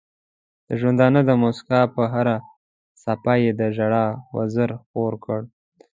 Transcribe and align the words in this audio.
د 0.67 0.69
ژوندانه 0.81 1.21
د 1.25 1.31
مسکا 1.43 1.81
پر 1.93 2.05
هره 2.13 2.35
څپه 3.01 3.33
یې 3.43 3.51
د 3.59 3.61
ژړا 3.75 4.05
وزر 4.35 4.69
خپور 4.81 5.11
کړ. 5.25 5.39